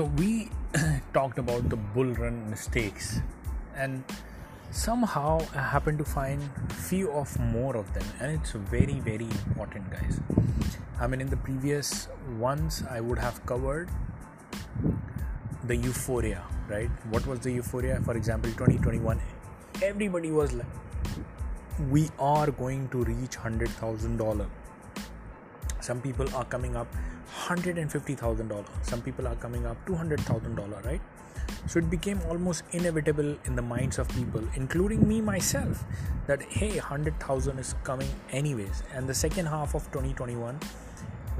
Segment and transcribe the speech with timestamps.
[0.00, 0.48] So we
[1.12, 3.20] talked about the bull run mistakes,
[3.76, 4.02] and
[4.70, 6.40] somehow I happened to find
[6.72, 10.18] few of more of them, and it's very very important, guys.
[10.98, 12.08] I mean, in the previous
[12.38, 13.90] ones, I would have covered
[15.64, 16.88] the euphoria, right?
[17.10, 18.00] What was the euphoria?
[18.00, 19.20] For example, 2021,
[19.90, 24.48] everybody was like, "We are going to reach hundred thousand dollar."
[25.80, 26.88] Some people are coming up
[27.46, 28.64] $150,000.
[28.82, 31.00] Some people are coming up $200,000, right?
[31.66, 35.84] So it became almost inevitable in the minds of people, including me myself,
[36.26, 38.82] that hey, 100,000 is coming anyways.
[38.94, 40.58] And the second half of 2021,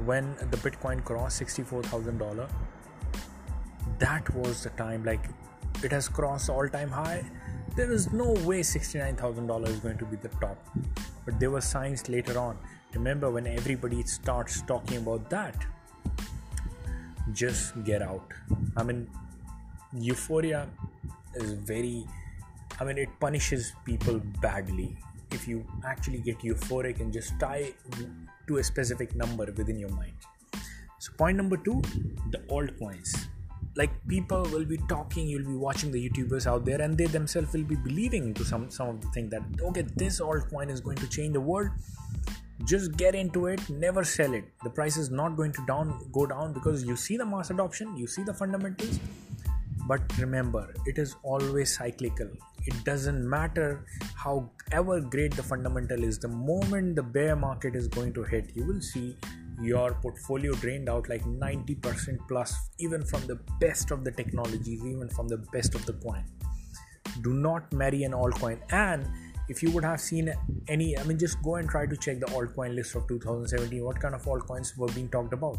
[0.05, 2.49] when the Bitcoin crossed $64,000,
[3.99, 5.23] that was the time like
[5.83, 7.23] it has crossed all time high.
[7.75, 10.57] There is no way $69,000 is going to be the top.
[11.25, 12.57] But there were signs later on.
[12.93, 15.65] Remember when everybody starts talking about that?
[17.33, 18.33] just get out
[18.77, 19.07] i mean
[19.93, 20.67] euphoria
[21.35, 22.05] is very
[22.79, 24.97] i mean it punishes people badly
[25.31, 27.71] if you actually get euphoric and just tie
[28.47, 30.13] to a specific number within your mind
[30.99, 31.81] so point number two
[32.31, 33.27] the altcoins
[33.75, 37.53] like people will be talking you'll be watching the youtubers out there and they themselves
[37.53, 40.97] will be believing to some some of the thing that okay this altcoin is going
[40.97, 41.69] to change the world.
[42.65, 44.45] Just get into it never sell it.
[44.63, 47.95] The price is not going to down go down because you see the mass adoption
[47.97, 48.99] you see the fundamentals.
[49.87, 52.29] But remember it is always cyclical.
[52.65, 57.87] It doesn't matter how ever great the fundamental is the moment the bear market is
[57.87, 59.17] going to hit you will see
[59.61, 65.09] your portfolio drained out like 90% plus even from the best of the technologies even
[65.09, 66.23] from the best of the coin.
[67.21, 68.59] Do not marry an altcoin.
[68.71, 69.07] And
[69.49, 70.33] if you would have seen
[70.67, 73.99] any i mean just go and try to check the altcoin list of 2017 what
[73.99, 75.55] kind of altcoins were being talked about?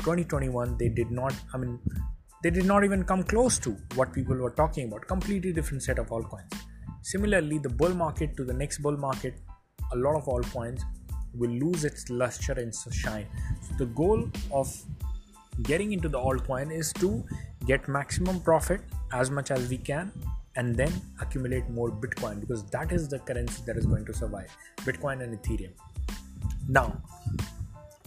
[0.00, 1.78] 2021 they did not i mean
[2.42, 5.06] they did not even come close to what people were talking about.
[5.06, 6.52] Completely different set of altcoins.
[7.02, 9.34] Similarly the bull market to the next bull market
[9.92, 10.80] a lot of altcoins
[11.34, 13.26] will lose its luster and shine.
[13.68, 14.74] So the goal of
[15.62, 17.24] getting into the altcoin is to
[17.66, 18.80] get maximum profit
[19.12, 20.10] as much as we can
[20.56, 24.54] and then accumulate more bitcoin because that is the currency that is going to survive
[24.80, 25.72] bitcoin and ethereum.
[26.68, 27.02] Now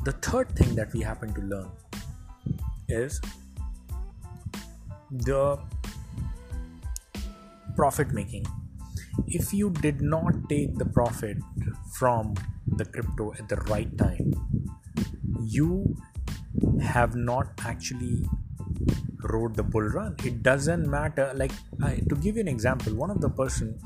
[0.04, 1.70] the third thing that we happen to learn
[2.88, 3.20] is
[5.12, 5.58] the
[7.76, 8.46] profit making.
[9.28, 11.38] If you did not take the profit
[11.94, 12.36] from
[12.78, 14.34] the crypto at the right time.
[15.42, 15.96] You
[16.82, 18.26] have not actually
[19.24, 20.16] rode the bull run.
[20.24, 21.32] It doesn't matter.
[21.36, 21.52] Like
[21.84, 23.80] I, to give you an example one of the person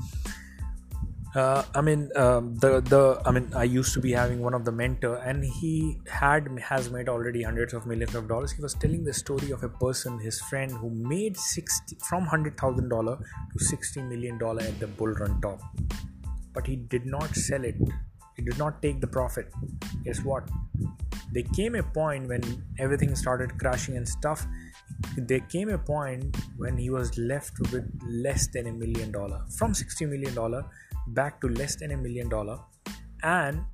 [1.34, 4.64] uh, I mean um, the the I mean I used to be having one of
[4.64, 8.50] the mentor and he had has made already hundreds of millions of dollars.
[8.50, 12.56] He was telling the story of a person his friend who made 60 from hundred
[12.56, 15.60] thousand dollar to 60 million dollar at the bull run top.
[16.52, 17.76] But he did not sell it
[18.40, 19.52] he did not take the profit.
[20.04, 20.48] Guess what?
[21.32, 22.42] There came a point when
[22.78, 24.46] everything started crashing and stuff.
[25.16, 29.74] There came a point when he was left with less than a million dollar from
[29.74, 30.64] 60 million dollar
[31.08, 32.58] back to less than a million dollar.
[33.22, 33.64] And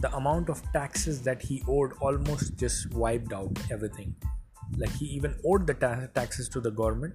[0.00, 4.14] the amount of taxes that he owed almost just wiped out everything.
[4.76, 7.14] Like he even owed the ta- taxes to the government.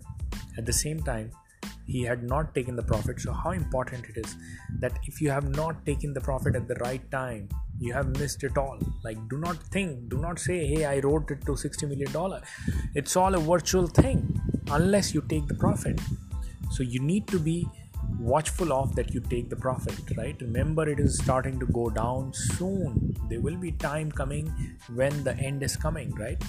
[0.57, 1.31] At the same time
[1.86, 3.20] he had not taken the profit.
[3.20, 4.36] So how important it is
[4.80, 7.50] that if you have not taken the profit at the right time
[7.80, 8.80] you have missed it all.
[9.04, 12.42] Like do not think do not say hey i wrote it to 60 million dollar.
[12.96, 16.00] It's all a virtual thing unless you take the profit.
[16.72, 17.68] So you need to be
[18.20, 20.40] watchful of that you take the profit right?
[20.42, 23.16] Remember it is starting to go down soon.
[23.30, 24.48] There will be time coming
[24.94, 26.42] when the end is coming right?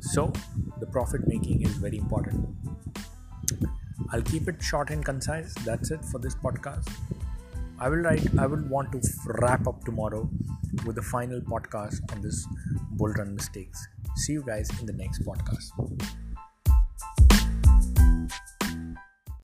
[0.00, 0.32] So
[0.80, 2.75] the profit making is very important
[4.12, 6.88] i'll keep it short and concise that's it for this podcast
[7.78, 10.28] I will write, I will want to wrap up tomorrow
[10.86, 12.46] with the final podcast on this
[12.92, 13.86] bull run mistakes.
[14.16, 16.25] See you guys in the next podcast.